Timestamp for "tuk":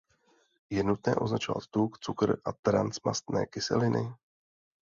1.69-1.99